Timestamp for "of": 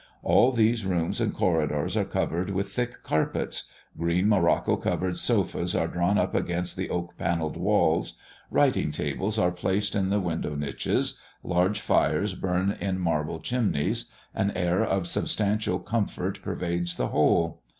14.83-15.07